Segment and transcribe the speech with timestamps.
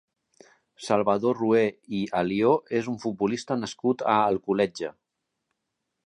[0.85, 1.59] Salvador Rué
[1.97, 4.91] i Alió és un futbolista nascut a Alcoletge.